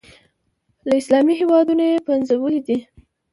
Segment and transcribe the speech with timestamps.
[0.87, 2.77] له اسلامي هېوادونو یې پنځولي دي.